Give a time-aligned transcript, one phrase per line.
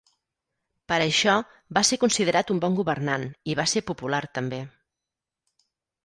[0.91, 1.33] Per això,
[1.77, 4.63] va ser considerat un bon governant i va ser popular també.